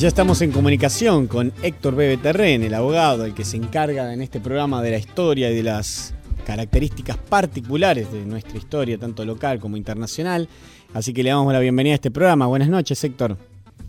[0.00, 4.22] ya estamos en comunicación con Héctor Bebe Terren, el abogado, el que se encarga en
[4.22, 6.14] este programa de la historia y de las
[6.46, 10.48] características particulares de nuestra historia, tanto local como internacional.
[10.94, 12.46] Así que le damos la bienvenida a este programa.
[12.46, 13.36] Buenas noches, Héctor.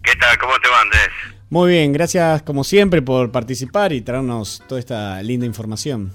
[0.04, 0.38] ¿Qué tal?
[0.38, 1.08] ¿Cómo te va, Andrés?
[1.50, 6.12] Muy bien, gracias como siempre por participar y traernos toda esta linda información.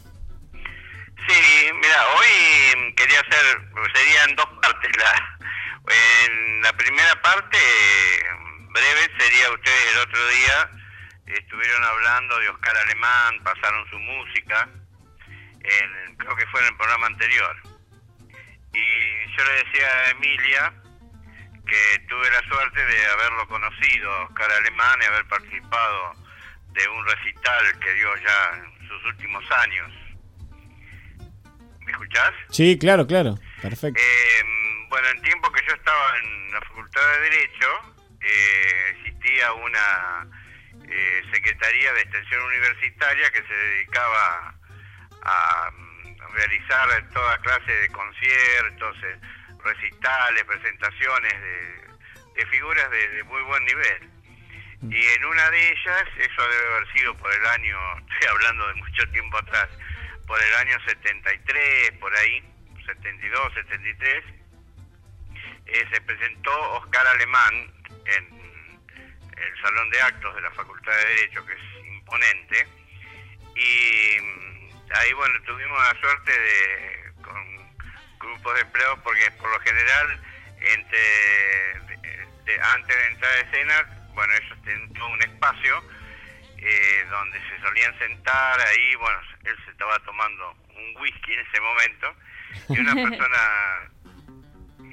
[1.29, 3.61] Sí, mira, hoy quería hacer,
[3.95, 4.91] sería en dos partes.
[4.97, 5.39] La,
[5.89, 7.59] en la primera parte
[8.71, 10.71] breve sería ustedes el otro día
[11.27, 14.69] estuvieron hablando de Oscar Alemán, pasaron su música,
[15.61, 17.57] en, creo que fue en el programa anterior.
[18.73, 20.73] Y yo le decía a Emilia
[21.67, 26.13] que tuve la suerte de haberlo conocido, Oscar Alemán, y haber participado
[26.73, 29.93] de un recital que dio ya en sus últimos años.
[31.99, 32.33] ¿Me escuchás?
[32.51, 34.01] Sí, claro, claro, perfecto.
[34.01, 40.29] Eh, bueno, en tiempo que yo estaba en la Facultad de Derecho, eh, existía una
[40.89, 44.55] eh, Secretaría de Extensión Universitaria que se dedicaba
[45.23, 49.19] a, mm, realizar toda clase de conciertos, eh,
[49.65, 54.11] recitales, presentaciones de, figuras de, muy buen nivel.
[54.83, 57.79] Y en una de ellas, eso debe haber sido por el año,
[58.11, 59.69] estoy hablando de mucho tiempo atrás,
[60.27, 62.43] por el año 73, por ahí,
[62.85, 64.25] 72, 73,
[65.67, 67.73] eh, se presentó Oscar Alemán,
[68.07, 68.37] en
[69.37, 72.67] el salón de actos de la Facultad de Derecho, que es imponente,
[73.55, 77.77] y mm, ahí, bueno, tuvimos la suerte de, con
[78.19, 80.21] grupos de empleados, porque por lo general,
[80.61, 81.57] entre
[82.63, 85.83] antes de entrar a escena, bueno, ellos tienen todo un espacio
[86.59, 91.61] eh, donde se solían sentar ahí, bueno, él se estaba tomando un whisky en ese
[91.61, 92.15] momento,
[92.69, 93.91] y una persona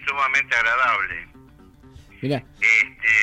[0.05, 1.27] sumamente agradable.
[2.21, 3.13] Este,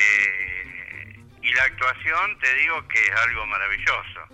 [1.41, 4.27] y la actuación, te digo que es algo maravilloso.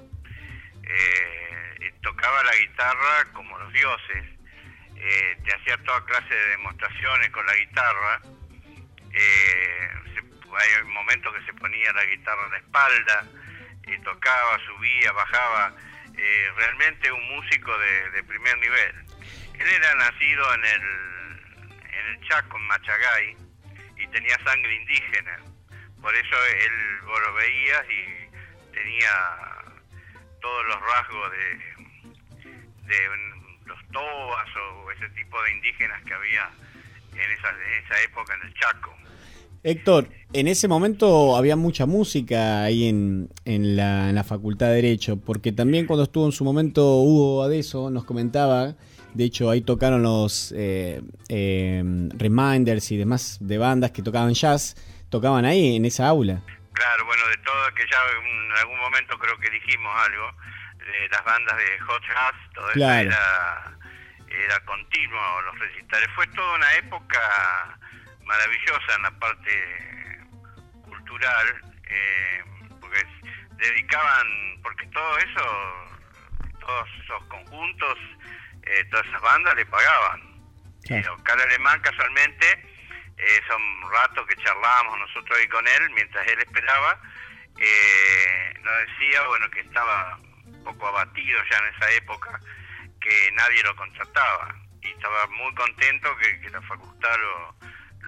[0.83, 4.25] Eh, tocaba la guitarra como los dioses,
[4.95, 8.21] eh, te hacía toda clase de demostraciones con la guitarra.
[9.13, 9.89] Eh,
[10.59, 13.25] hay momentos que se ponía la guitarra en la espalda
[13.87, 15.73] y tocaba, subía, bajaba.
[16.55, 18.95] realmente un músico de, primer nivel.
[19.59, 20.81] Él era nacido en el,
[21.91, 23.37] en el Chaco, en Machagay,
[23.97, 25.39] y tenía sangre indígena.
[26.01, 29.11] Por eso él, vos lo veías y tenía
[30.41, 31.77] todos los rasgos de,
[32.83, 33.09] de
[33.65, 36.49] los tobas o ese tipo de indígenas que había
[37.13, 38.95] en esa, en esa época en el Chaco.
[39.63, 44.75] Héctor, en ese momento había mucha música ahí en, en, la, en la Facultad de
[44.75, 48.75] Derecho, porque también cuando estuvo en su momento Hugo Adeso nos comentaba
[49.17, 51.81] de hecho, ahí tocaron los eh, eh,
[52.17, 54.75] Reminders y demás de bandas que tocaban jazz,
[55.09, 56.39] tocaban ahí en esa aula.
[56.73, 60.31] Claro, bueno, de todo, que ya en algún momento creo que dijimos algo,
[60.77, 63.77] de las bandas de Hot Jazz, todo eso era,
[64.29, 66.09] era continuo, los recitales.
[66.13, 67.79] Fue toda una época
[68.27, 70.19] maravillosa en la parte
[70.83, 72.43] cultural, eh,
[72.79, 73.03] porque
[73.57, 74.27] dedicaban,
[74.61, 75.99] porque todo eso,
[76.59, 77.97] todos esos conjuntos,
[78.63, 80.21] eh, todas esas bandas le pagaban.
[80.85, 81.05] Claro.
[81.05, 82.67] Eh, Oscar Alemán casualmente,
[83.17, 86.99] eh, son ratos que charlábamos nosotros ahí con él, mientras él esperaba,
[87.57, 92.39] eh, nos decía, bueno, que estaba un poco abatido ya en esa época,
[93.01, 94.55] que nadie lo contrataba.
[94.81, 97.55] Y estaba muy contento que, la facultad lo,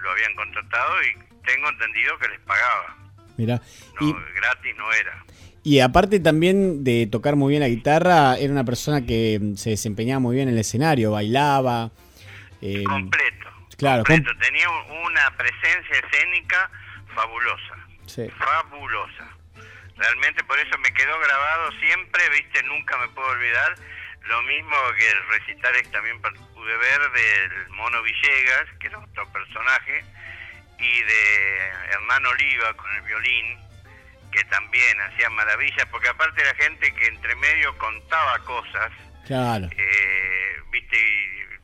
[0.02, 2.96] lo habían contratado y tengo entendido que les pagaba.
[3.36, 3.60] Mira,
[4.00, 5.24] no, gratis no era.
[5.62, 10.20] Y aparte también de tocar muy bien la guitarra, era una persona que se desempeñaba
[10.20, 11.90] muy bien en el escenario, bailaba.
[12.62, 13.48] Eh, completo.
[13.76, 14.30] Claro, completo.
[14.40, 16.70] tenía una presencia escénica
[17.14, 17.76] fabulosa.
[18.38, 19.28] Fabulosa.
[19.96, 23.74] Realmente por eso me quedó grabado siempre, viste, nunca me puedo olvidar.
[24.28, 26.20] Lo mismo que el recital que también
[26.70, 30.04] pude ver del Mono Villegas, que era otro personaje,
[30.78, 33.58] y de Hernán Oliva con el violín
[34.32, 38.92] que también hacían maravillas, porque aparte la gente que entre medio contaba cosas,
[39.26, 39.68] claro.
[39.76, 41.58] eh, viste,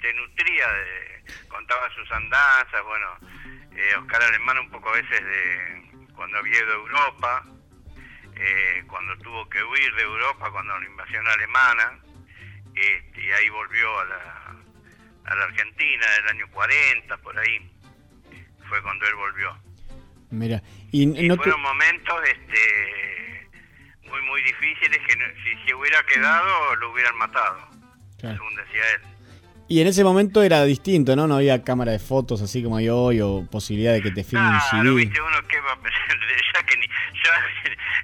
[0.00, 3.16] te, nutría, de, contaba sus andanzas, bueno,
[3.74, 7.44] eh, Oscar Alemán un poco a veces de cuando había ido a Europa,
[8.36, 11.98] eh, cuando tuvo que huir de Europa, cuando la invasión alemana,
[12.80, 14.56] este, y ahí volvió a la,
[15.24, 17.70] a la Argentina, en el año 40, por ahí,
[18.68, 19.56] fue cuando él volvió.
[20.30, 20.62] Mira,
[20.92, 23.48] y, no fueron momentos este,
[24.08, 27.68] muy, muy difíciles que si se hubiera quedado lo hubieran matado.
[28.20, 29.10] según decía él.
[29.70, 31.28] Y en ese momento era distinto, ¿no?
[31.28, 34.48] No había cámara de fotos así como hay hoy o posibilidad de que te filmen
[34.52, 34.90] ah, CD.
[34.94, 35.76] viste uno que va a
[36.54, 36.86] ya que ni,
[37.24, 37.32] yo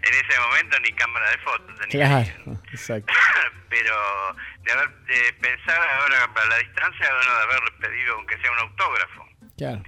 [0.03, 2.07] en ese momento ni cámara de fotos tenía.
[2.07, 3.13] Claro, exacto.
[3.69, 8.53] Pero de, haber, de pensar ahora para la distancia, bueno, de haber pedido aunque sea
[8.53, 9.29] un autógrafo.
[9.57, 9.83] Claro.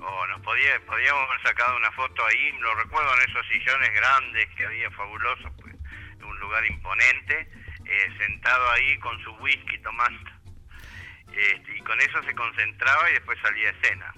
[0.00, 4.48] O nos podía, podíamos haber sacado una foto ahí, lo recuerdo en esos sillones grandes
[4.56, 5.74] que había fabulosos, pues,
[6.22, 7.50] un lugar imponente,
[7.84, 10.38] eh, sentado ahí con su whisky tomando
[11.38, 14.14] este, y con eso se concentraba y después salía a escena.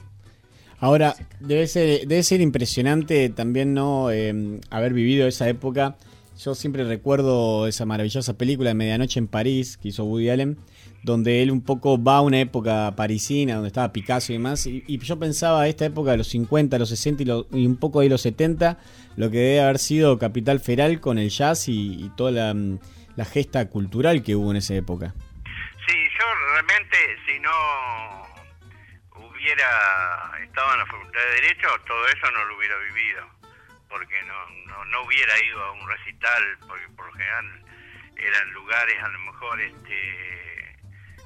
[0.81, 5.97] Ahora, debe ser, debe ser impresionante también no em, haber vivido esa época.
[6.43, 10.56] Yo siempre recuerdo esa maravillosa película de Medianoche en París que hizo Woody Allen,
[11.03, 14.99] donde él un poco va a una época parisina, donde estaba Picasso y demás, y,
[14.99, 18.79] yo pensaba esta época de los 50, los 60 y, un poco de los 70,
[19.17, 22.56] lo que debe haber sido Capital Feral con el jazz y, toda la,
[23.17, 25.15] la gesta cultural que hubo en esa época
[26.53, 26.97] realmente
[27.27, 27.50] si no
[29.40, 33.26] hubiera estado en la Facultad de Derecho, todo eso no lo hubiera vivido,
[33.88, 37.64] porque no, no, hubiera ido a un recital, porque por lo general
[38.16, 40.60] eran lugares a lo mejor este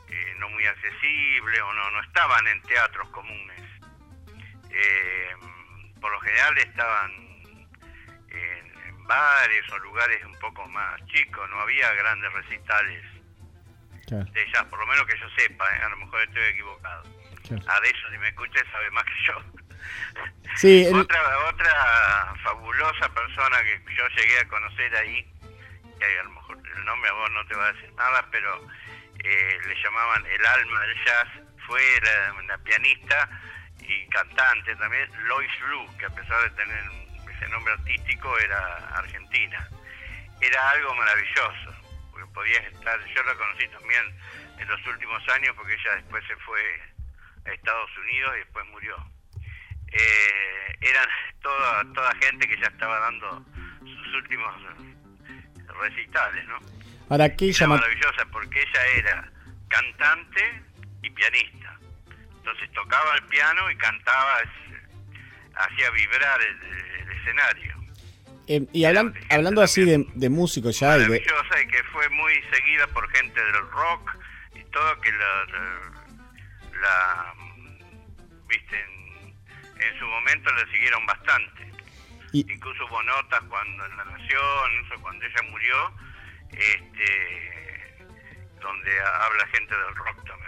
[0.09, 3.61] eh, no muy accesibles o no, no estaban en teatros comunes.
[4.71, 5.35] Eh,
[6.01, 7.11] por lo general estaban
[8.31, 13.05] en, bares o lugares un poco más chicos, no había grandes recitales
[14.07, 15.81] de ellas, por lo menos que yo sepa, ¿eh?
[15.83, 17.14] a lo mejor estoy equivocado.
[17.53, 19.43] A eso, si me escuchas, sabe más que yo.
[20.57, 25.27] Sí, otra, otra fabulosa persona que yo llegué a conocer ahí,
[25.99, 28.67] que a lo mejor el nombre a vos no te va a decir nada, pero
[29.25, 31.29] eh, le llamaban el alma del jazz,
[31.67, 31.83] fue
[32.47, 33.29] la, pianista
[33.81, 36.85] y cantante también, Lois Lou, que a pesar de tener
[37.31, 39.69] ese nombre artístico era argentina.
[40.41, 41.85] Era algo maravilloso
[42.35, 44.05] podía estar, yo la conocí también
[44.59, 46.61] en los últimos años porque ella después se fue
[47.47, 48.97] a Estados Unidos y después murió.
[49.93, 51.09] Eh, eran
[51.41, 53.45] toda, toda gente que ya estaba dando
[53.81, 54.55] sus últimos
[55.81, 56.59] recitales, ¿no?
[57.11, 59.33] Ahora, ¿qué era maravillosa porque ella era
[59.69, 60.63] cantante
[61.03, 61.79] y pianista.
[62.37, 64.39] Entonces tocaba el piano y cantaba,
[65.55, 67.75] hacía vibrar el escenario.
[68.47, 70.99] Eh, y hablando así de, de músicos ya...
[70.99, 74.17] Y que fue muy seguida por gente del rock
[74.55, 76.04] y todo, que la, la,
[78.49, 81.71] viste, en, su momento la siguieron bastante.
[82.33, 85.93] Incluso hubo notas cuando en La Nación, cuando ella murió,
[86.51, 88.05] este,
[88.61, 90.45] donde habla gente del rock también.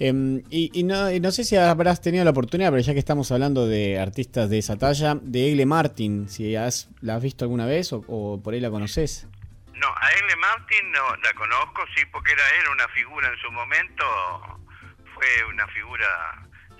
[0.00, 3.66] Em, y, no, no, sé si habrás tenido la oportunidad, pero ya que estamos hablando
[3.66, 7.92] de artistas de esa talla, de Egle Martin, si has, la has visto alguna vez
[7.92, 9.26] o, por ahí la conoces.
[9.74, 13.50] No, a Egle Martin no la conozco, sí, porque era él una figura en su
[13.50, 14.04] momento,
[15.18, 16.06] fue una figura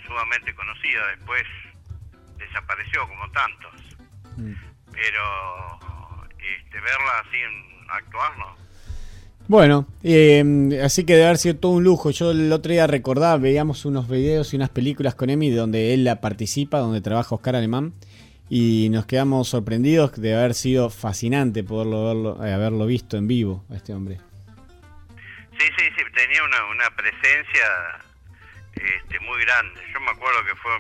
[0.07, 1.43] sumamente conocida, después
[2.39, 3.97] desapareció como tantos.
[4.37, 4.53] Mm.
[4.93, 8.57] Pero este, verla así en actuar, no.
[9.49, 12.11] Bueno, eh, así que debe haber sido todo un lujo.
[12.11, 16.05] Yo el otro día recordaba, veíamos unos videos y unas películas con Emi donde él
[16.05, 17.95] la participa, donde trabaja Oscar Alemán,
[18.51, 23.65] y nos quedamos sorprendidos de haber sido fascinante poderlo verlo, eh, haberlo visto en vivo
[23.71, 24.19] a este hombre.
[25.59, 27.65] Sí, sí, sí, tenía una, una presencia
[28.81, 29.81] este, muy grande.
[29.93, 30.77] Yo me acuerdo que fue,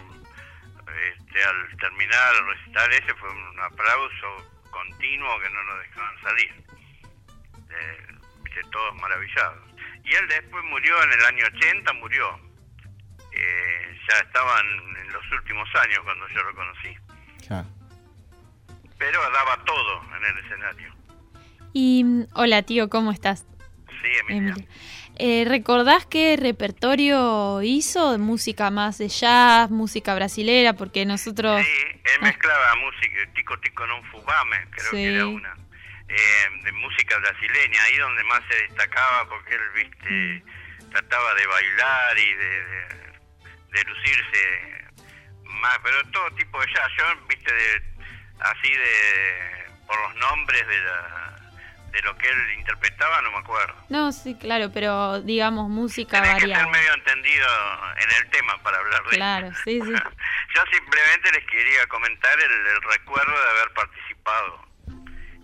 [1.12, 6.64] este, al terminar el recital ese, fue un aplauso continuo que no nos dejaban salir.
[7.70, 8.18] Eh,
[8.70, 9.58] todos maravillados.
[10.04, 12.40] Y él después murió en el año 80, murió.
[13.32, 14.66] Eh, ya estaban
[15.00, 16.96] en los últimos años cuando yo lo conocí.
[18.98, 20.94] Pero daba todo en el escenario.
[21.72, 23.46] Y hola tío, ¿cómo estás?
[24.02, 24.54] Sí, Emilia.
[25.20, 30.74] Eh, ¿Recordás qué repertorio hizo de música más de jazz, música brasilera?
[30.74, 31.60] Porque nosotros...
[31.60, 32.24] Sí, él ah.
[32.24, 35.56] mezclaba música, tico tico non fubame, creo que era una
[36.08, 40.42] eh, de música brasileña, ahí donde más se destacaba porque él, viste,
[40.90, 44.84] trataba de bailar y de, lucirse
[45.44, 47.82] más, pero todo tipo de jazz, yo, viste, de,
[48.40, 51.37] así de, por los nombres de la
[51.92, 53.74] de lo que él interpretaba no me acuerdo.
[53.88, 57.46] No, sí, claro, pero digamos música Tenés que ser medio entendido
[57.96, 59.92] en el tema para hablar de Claro, sí, sí.
[60.54, 64.68] Yo simplemente les quería comentar el recuerdo de haber participado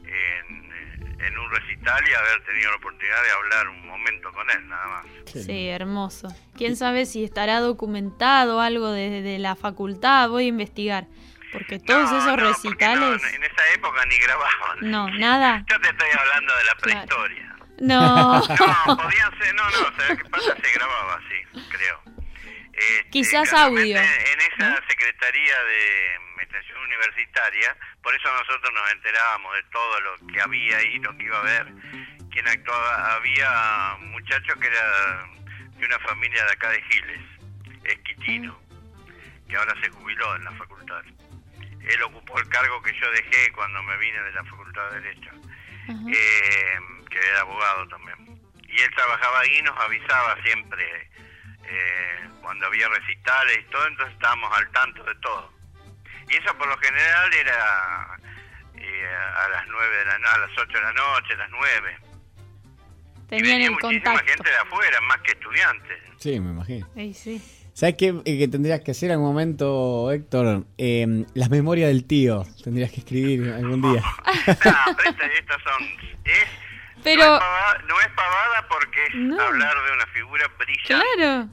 [0.06, 4.86] en, un recital y haber tenido la oportunidad de hablar un momento con él, nada
[4.86, 5.06] más.
[5.26, 6.28] Sí, hermoso.
[6.56, 10.28] ¿Quién sabe si estará documentado algo desde la facultad?
[10.28, 11.06] Voy a investigar.
[11.54, 13.22] Porque todos esos recitales...
[13.32, 14.78] en esa época ni grababan.
[14.80, 15.64] No, nada.
[15.70, 17.56] Yo te estoy hablando de la prehistoria.
[17.80, 18.40] No.
[18.40, 18.42] No,
[18.96, 20.56] podían ser, no, no, ¿sabes qué pasa?
[20.60, 22.02] Se grababa así, creo.
[22.72, 24.76] Este, Quizás audio, En esa ¿no?
[24.88, 30.98] Secretaría de Extensión Universitaria, por eso nosotros nos enterábamos de todo lo que había ahí,
[30.98, 31.66] lo que iba a haber,
[32.32, 33.14] quién actuaba.
[33.14, 35.28] Había un muchacho que era
[35.78, 37.20] de una familia de acá de Giles,
[37.84, 38.60] Esquitino,
[39.48, 41.02] que ahora se jubiló en la facultad.
[41.88, 45.30] Él ocupó el cargo que yo dejé cuando me vine de la Facultad de Derecho
[46.08, 46.78] eh,
[47.10, 48.40] que era abogado también.
[48.68, 51.10] Y él trabajaba ahí y nos avisaba siempre
[51.66, 55.52] eh, cuando había recitales y todo, entonces estábamos al tanto de todo.
[56.30, 58.18] Y eso por lo general era
[58.76, 61.50] eh, a las nueve de la no- a las 8 de la noche, a las
[61.50, 61.96] 9.
[62.00, 64.32] y Tenían venía el muchísima contacto.
[64.32, 66.02] gente de afuera, más que estudiantes.
[66.18, 66.88] Sí, me imagino.
[66.96, 67.42] Ey, sí.
[67.74, 70.64] ¿Sabes qué, eh, que tendrías que hacer en algún momento, Héctor?
[70.78, 72.44] Eh, las memorias del tío.
[72.62, 74.00] Tendrías que escribir algún día.
[74.00, 75.82] no, pero esta- estas son...
[76.24, 76.46] Es,
[77.02, 79.42] Pero- no, es pavada, no es pavada porque es No.
[79.42, 81.48] hablar de una figura brillante, Claro.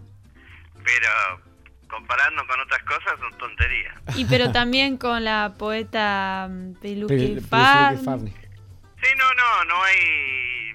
[0.83, 1.41] pero
[1.89, 3.95] comparando con otras cosas son tonterías.
[4.15, 7.97] Y pero también con la poeta mm, Peluque Farney.
[7.97, 10.73] Sí, no, no, no hay...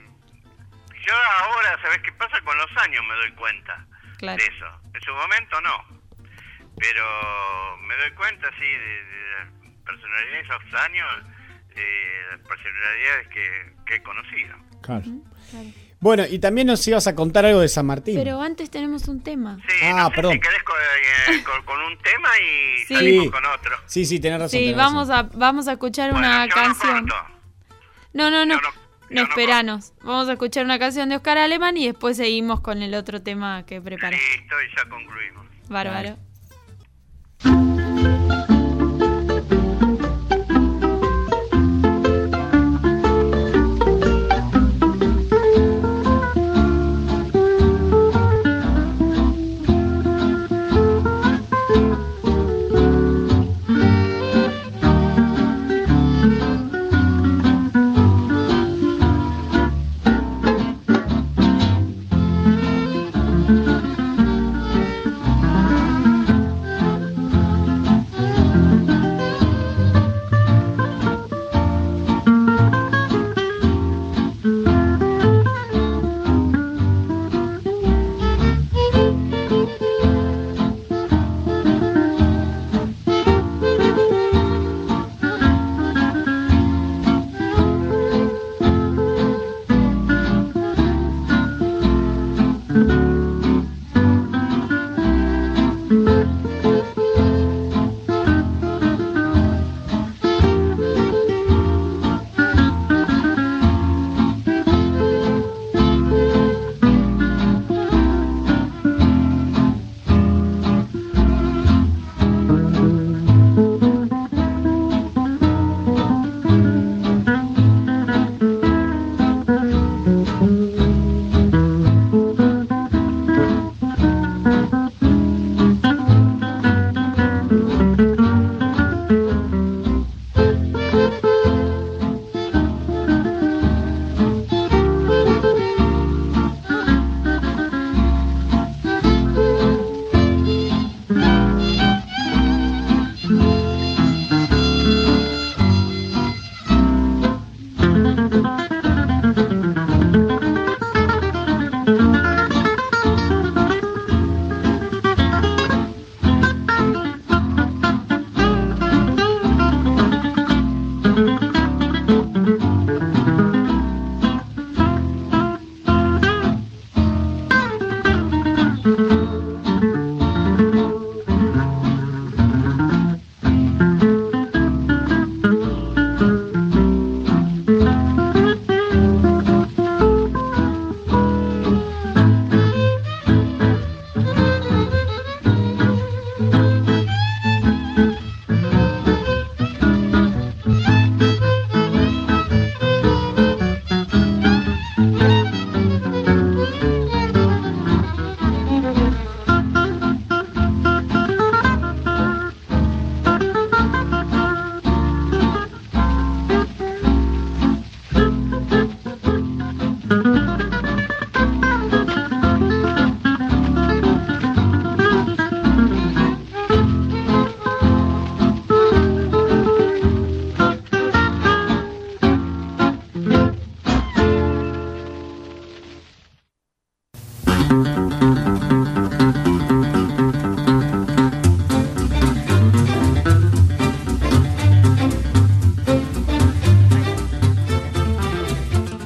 [1.07, 2.41] Yo ahora, ¿sabes qué pasa?
[2.43, 3.87] Con los años me doy cuenta
[4.19, 4.43] Claro.
[4.43, 4.67] de eso.
[4.95, 5.97] En su momento no.
[6.79, 11.07] Pero me doy cuenta, sí, de, de la personalidad de esos años,
[11.75, 14.57] eh, las personalidades que, que he conocido.
[14.83, 15.05] Claro.
[15.51, 15.69] Claro.
[15.99, 18.17] Bueno, y también nos ibas a contar algo de San Martín.
[18.17, 19.57] Pero antes tenemos un tema.
[19.67, 20.33] Sí, Ah, no sé perdón.
[20.35, 22.95] si querés con, eh, con- con un tema y Sí.
[22.95, 23.77] salimos con otro.
[23.87, 24.51] Sí, sí, tenés razón.
[24.51, 25.31] Sí, tenés vamos razón.
[25.35, 27.07] a, vamos a escuchar Bueno, una yo canción.
[27.07, 27.17] No.
[28.13, 28.61] No, no, no.
[29.11, 29.93] No- No, esperanos.
[30.03, 33.65] Vamos a escuchar una canción de Oscar Alemán y después seguimos con el otro tema
[33.65, 34.17] que preparé.
[34.17, 35.47] Listo, y ya concluimos.
[35.69, 36.17] Bárbaro.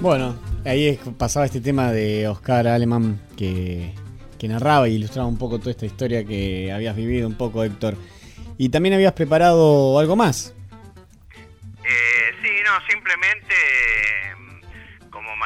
[0.01, 3.95] Bueno, ahí pasaba este tema de Oscar Alemán que,
[4.43, 7.97] narraba y ilustraba un poco toda esta historia que habías vivido un poco, Héctor.
[8.57, 10.55] Y también habías preparado algo más.
[11.85, 13.55] Eh, sí, no, simplemente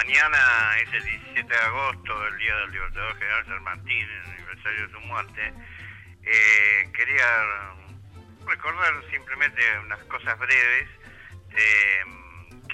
[0.05, 0.39] mañana
[0.83, 4.93] es el 17 de agosto, el Día del Libertador General San Martín, el aniversario de
[4.93, 5.53] su muerte,
[6.23, 7.27] eh, quería
[8.47, 10.89] recordar simplemente unas cosas breves.
[11.57, 12.03] Eh,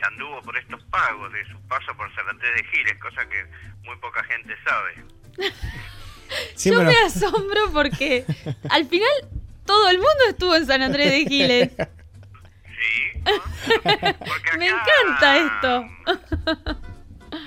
[0.02, 3.44] anduvo por estos pagos de su paso por San Andrés de Giles, cosa que
[3.84, 4.94] muy poca gente sabe.
[6.56, 8.24] Yo me asombro porque
[8.70, 9.10] al final
[9.66, 11.70] todo el mundo estuvo en San Andrés de Giles.
[12.80, 13.22] Sí.
[14.58, 16.79] me encanta esto.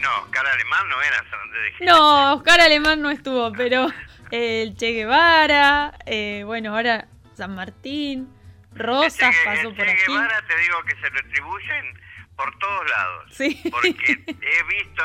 [0.03, 1.93] No, Oscar Alemán no era San Andrés de Giles.
[1.93, 3.88] No, Oscar Alemán no estuvo, pero
[4.31, 8.27] el Che Guevara, eh, bueno, ahora San Martín,
[8.75, 9.98] Rosas pasó por aquí.
[9.98, 12.00] Che Guevara te digo que se retribuyen
[12.36, 13.38] por todos lados.
[13.72, 15.03] Porque he visto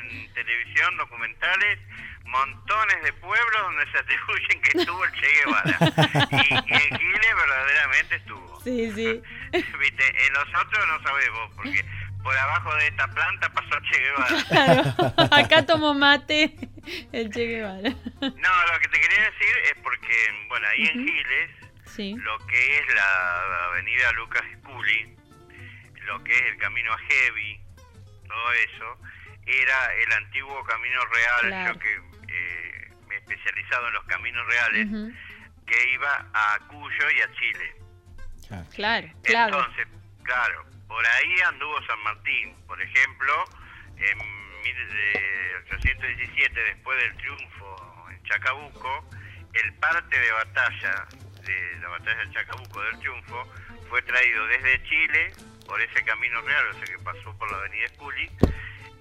[0.00, 1.78] en, televisión documentales
[2.24, 5.78] montones de pueblos donde se atribuyen que estuvo el Che Guevara.
[6.30, 8.60] y, en Giles verdaderamente estuvo.
[8.62, 9.22] Sí, sí.
[9.52, 10.26] ¿Viste?
[10.26, 11.84] En los otros no sabemos, porque
[12.22, 14.44] por abajo de esta planta pasó Che Guevara.
[14.48, 16.54] Claro, acá tomó mate
[17.12, 17.90] el Che Guevara.
[18.20, 21.50] No, lo que te quería decir es porque, bueno, ahí en Giles,
[21.86, 22.14] sí.
[22.16, 25.16] lo que es la avenida Lucas Scully,
[26.06, 27.60] lo que es el camino a Heavy,
[28.26, 28.98] todo eso,
[29.46, 31.94] era el antiguo camino real, yo que
[32.28, 35.14] eh, me he especializado en los caminos reales,
[35.66, 37.74] que iba a Cuyo y a Chile.
[38.74, 39.58] Claro, claro.
[39.58, 39.86] Entonces,
[40.24, 43.44] claro, por ahí anduvo San Martín, por ejemplo,
[43.96, 44.18] en
[44.62, 49.08] 1817, después del triunfo en Chacabuco,
[49.52, 51.06] el parte de batalla
[51.44, 53.52] de la batalla de Chacabuco del triunfo
[53.88, 55.32] fue traído desde Chile
[55.64, 58.28] por ese camino real, o sea que pasó por la avenida Esculi,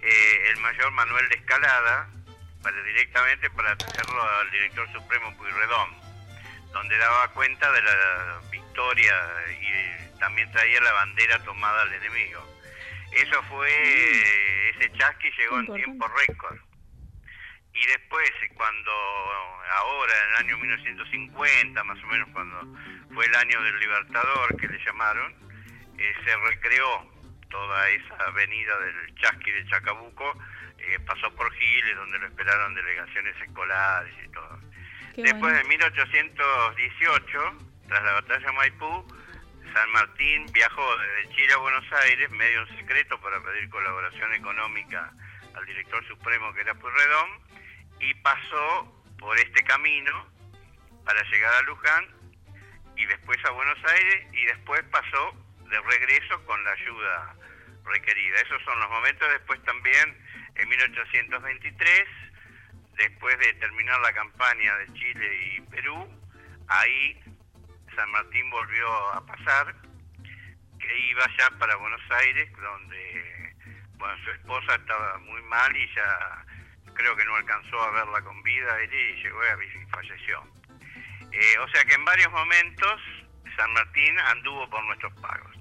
[0.04, 2.08] eh, el mayor Manuel de Escalada,
[2.62, 5.90] para, directamente para traerlo al director supremo Puyredón,
[6.72, 9.16] donde daba cuenta de la victoria
[9.60, 12.46] y también traía la bandera tomada al enemigo.
[13.12, 16.58] Eso fue, ese chasqui llegó en tiempo récord.
[17.74, 18.92] Y después, cuando
[19.72, 22.78] ahora, en el año 1950, más o menos, cuando
[23.14, 25.34] fue el año del Libertador, que le llamaron,
[25.98, 27.10] eh, se recreó
[27.50, 30.34] toda esa avenida del Chasqui de Chacabuco,
[30.78, 34.60] eh, pasó por Giles, donde lo esperaron delegaciones escolares y todo.
[35.18, 39.06] Después de 1818, tras la batalla de Maipú,
[39.74, 45.12] San Martín viajó desde Chile a Buenos Aires, medio en secreto, para pedir colaboración económica
[45.54, 47.30] al director supremo que era Puyredón,
[48.00, 50.28] y pasó por este camino
[51.06, 52.08] para llegar a Luján
[52.96, 55.34] y después a Buenos Aires y después pasó
[55.70, 57.36] de regreso con la ayuda
[57.86, 58.42] requerida.
[58.42, 59.30] Esos son los momentos.
[59.32, 60.18] Después también,
[60.56, 62.06] en 1823,
[62.98, 66.08] después de terminar la campaña de Chile y Perú,
[66.68, 67.22] ahí
[68.00, 69.76] San Martín volvió a pasar,
[70.80, 73.56] que iba ya para Buenos Aires, donde
[73.98, 76.46] bueno, su esposa estaba muy mal y ya
[76.94, 80.48] creo que no alcanzó a verla con vida y llegó y falleció.
[81.34, 83.02] Eh, o sea que en varios momentos
[83.58, 85.54] San Martín anduvo por nuestros pagos.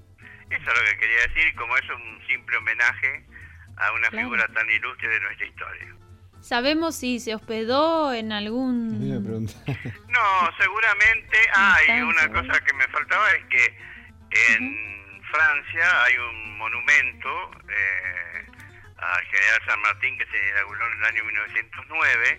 [0.49, 3.27] Eso es lo que quería decir, como es un simple homenaje
[3.79, 5.98] a una figura tan ilustre de nuestra historia.
[6.41, 9.09] ¿Sabemos si se hospedó en algún...?
[10.09, 11.37] no, seguramente.
[11.55, 13.79] Ah, y una cosa que me faltaba es que
[14.31, 18.47] en Francia hay un monumento eh,
[18.99, 22.39] al general San Martín que se inauguró en el año 1909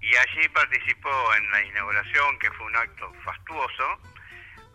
[0.00, 4.00] y allí participó en la inauguración, que fue un acto fastuoso,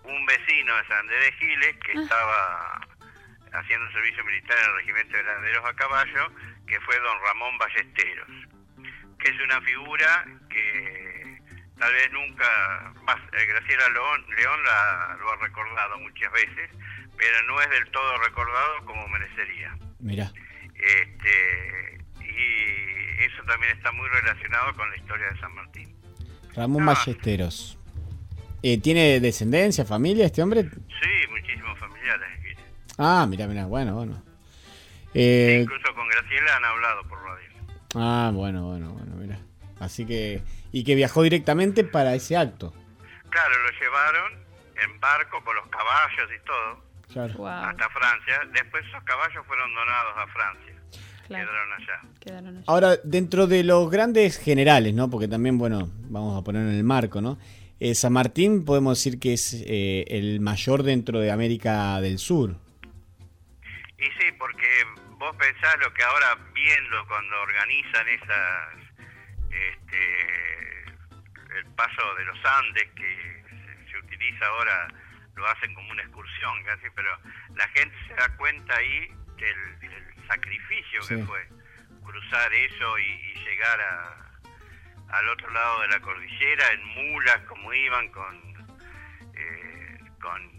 [0.03, 2.01] un vecino de San Andrés de Giles que ah.
[2.01, 2.87] estaba
[3.53, 6.31] haciendo servicio militar en el regimiento de granaderos a caballo,
[6.67, 8.29] que fue don Ramón Ballesteros,
[9.21, 11.37] que es una figura que
[11.77, 16.69] tal vez nunca, más, eh, Graciela León, León la, lo ha recordado muchas veces,
[17.17, 19.77] pero no es del todo recordado como merecería.
[19.99, 20.31] Mira.
[20.75, 25.95] Este, y eso también está muy relacionado con la historia de San Martín.
[26.55, 27.77] Ramón Ballesteros.
[28.63, 30.63] Eh, ¿Tiene descendencia, familia este hombre?
[30.63, 32.27] Sí, muchísimos familiares.
[32.97, 34.23] Ah, mira, mira, bueno, bueno.
[35.13, 37.40] Eh, incluso con Graciela han hablado por radio.
[37.95, 39.39] Ah, bueno, bueno, bueno, mira.
[39.79, 42.73] Así que, y que viajó directamente para ese acto.
[43.29, 44.33] Claro, lo llevaron
[44.83, 46.91] en barco con los caballos y todo.
[47.47, 48.41] Hasta Francia.
[48.53, 50.75] Después esos caballos fueron donados a Francia.
[51.27, 52.01] quedaron allá.
[52.19, 52.63] Quedaron allá.
[52.67, 55.09] Ahora, dentro de los grandes generales, ¿no?
[55.09, 57.37] Porque también, bueno, vamos a poner en el marco, ¿no?
[57.79, 62.55] Eh, San Martín podemos decir que es eh, el mayor dentro de América del Sur.
[63.97, 64.67] Y sí, porque
[65.21, 68.75] vos pensás lo que ahora viendo cuando organizan esas,
[69.51, 70.83] este,
[71.59, 74.87] el paso de los Andes que se, se utiliza ahora,
[75.35, 77.15] lo hacen como una excursión casi, pero
[77.53, 81.47] la gente se da cuenta ahí del, del sacrificio que fue
[82.03, 87.71] cruzar eso y, y llegar a, al otro lado de la cordillera en mulas como
[87.71, 88.35] iban con
[89.35, 90.51] eh, con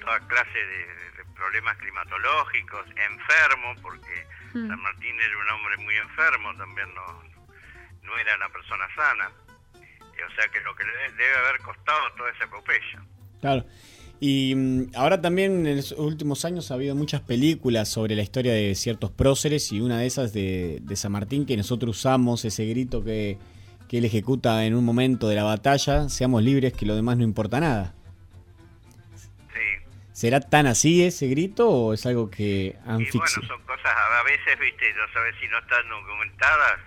[0.00, 4.66] toda clase de problemas climatológicos, enfermo porque Mm.
[4.66, 7.06] San Martín era un hombre muy enfermo, también no,
[8.02, 9.30] no era una persona sana.
[9.76, 13.02] Eh, O sea que lo que le de- debe haber costado toda esa epopeya.
[13.42, 13.66] Claro.
[14.20, 18.52] Y mm, ahora también en los últimos años ha habido muchas películas sobre la historia
[18.54, 22.64] de ciertos próceres y una de esas de, de San Martín que nosotros usamos, ese
[22.66, 23.36] grito que,
[23.88, 27.22] que él ejecuta en un momento de la batalla, seamos libres que lo demás no
[27.24, 27.94] importa nada.
[30.18, 34.22] ¿Será tan así ese grito o es algo que han Y bueno, son cosas a
[34.24, 36.80] veces, viste, no sabes si no están documentadas,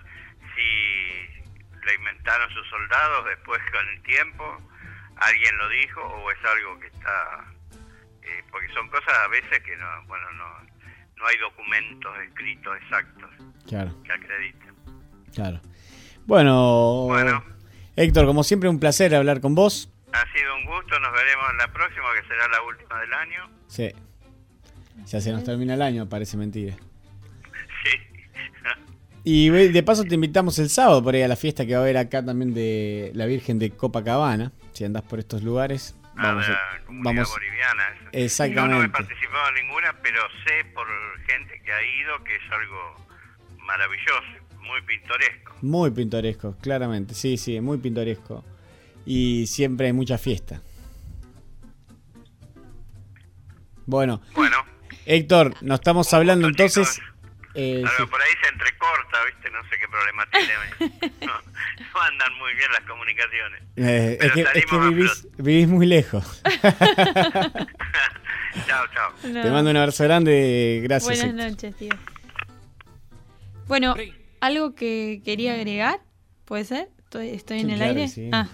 [0.54, 4.44] si la inventaron sus soldados después con el tiempo,
[5.16, 7.44] alguien lo dijo o es algo que está...
[8.22, 10.44] eh, porque son cosas a veces que no, bueno, no,
[11.16, 13.30] no hay documentos escritos exactos
[13.66, 14.74] Claro, que acrediten.
[15.34, 15.58] claro.
[16.26, 17.42] Bueno, Bueno.
[17.96, 19.88] Héctor, como siempre un placer hablar con vos.
[20.12, 23.50] Ha sido un gusto, nos veremos en la próxima, que será la última del año.
[23.66, 23.90] Sí.
[25.06, 26.76] Ya se nos termina el año, parece mentira.
[27.84, 27.98] Sí.
[29.24, 31.82] Y de paso te invitamos el sábado por ahí a la fiesta que va a
[31.82, 34.52] haber acá también de la Virgen de Copacabana.
[34.72, 37.82] Si andás por estos lugares, a vamos la a, comunidad vamos boliviana.
[37.94, 38.88] Yo no he exactamente.
[38.88, 40.86] participado en ninguna, pero sé por
[41.26, 42.96] gente que ha ido que es algo
[43.58, 44.22] maravilloso,
[44.60, 45.54] muy pintoresco.
[45.62, 47.14] Muy pintoresco, claramente.
[47.14, 48.44] Sí, sí, muy pintoresco.
[49.04, 50.62] Y siempre hay mucha fiesta.
[53.86, 54.56] Bueno, Bueno,
[55.06, 57.00] Héctor, nos estamos Un hablando gusto, entonces.
[57.54, 58.06] eh, sí.
[58.06, 59.50] por ahí se entrecorta, ¿viste?
[59.50, 61.12] No sé qué problema tiene.
[61.26, 61.32] No,
[61.94, 63.62] no andan muy bien las comunicaciones.
[63.76, 66.42] Eh, es, que, es vivís, vivís muy lejos.
[68.66, 69.12] chao, chao.
[69.30, 69.42] No.
[69.42, 70.80] Te mando un abrazo grande.
[70.84, 71.18] Gracias.
[71.18, 71.50] Buenas Héctor.
[71.50, 71.90] noches, tío.
[73.66, 73.94] Bueno,
[74.40, 76.00] algo que quería agregar,
[76.44, 76.88] ¿puede ser?
[77.04, 78.08] ¿Estoy, estoy en Sí, el claro aire?
[78.08, 78.30] sí.
[78.32, 78.48] Ah.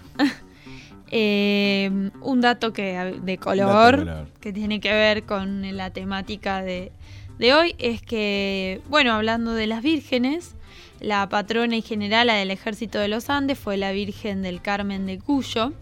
[1.11, 4.05] Eh, un dato que de Dato de color,
[4.39, 6.91] que tiene que ver con la temática de,
[7.39, 10.55] de hoy es que, bueno, hablando de las vírgenes,
[10.99, 15.17] la patrona y generala del ejército de los Andes fue la Virgen del Carmen de
[15.17, 15.73] Cuyo,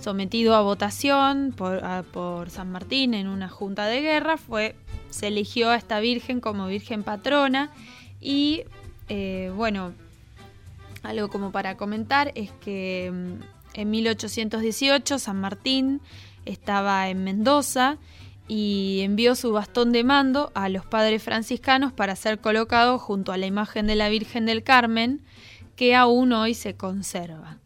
[0.00, 4.74] sometido a votación por, a- por San Martín en una junta de guerra, fue,
[5.08, 7.70] se eligió a esta virgen como virgen patrona
[8.20, 8.64] y,
[9.08, 9.92] eh, bueno,
[11.02, 16.00] algo como para comentar es que mm, en 1818 San Martín
[16.44, 17.98] estaba en Mendoza
[18.46, 23.38] y envió su bastón de mando a los padres franciscanos para ser colocado junto a
[23.38, 25.22] la imagen de la Virgen del Carmen
[25.76, 27.58] que aún hoy se conserva.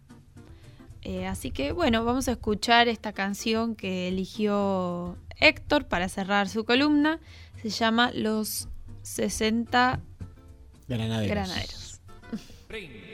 [1.03, 6.65] Eh, así que bueno, vamos a escuchar esta canción que eligió Héctor para cerrar su
[6.65, 7.21] columna.
[7.63, 8.69] Se llama Los
[9.03, 10.01] 60
[10.87, 11.31] Granaderos.
[11.31, 12.01] Granaderos.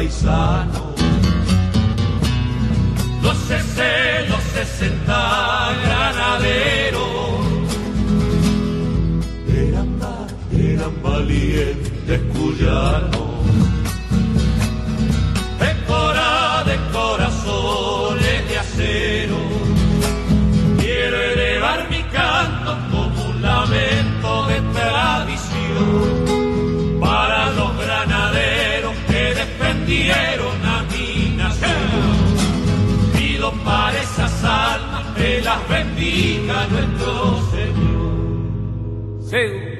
[0.00, 0.82] paisanos.
[3.22, 7.02] Los sesenta, los sesenta granaderos.
[9.46, 9.98] Eran,
[10.56, 13.19] eran valientes cuyanos.
[35.42, 39.22] las bendiga nuestro Señor.
[39.28, 39.79] Señor.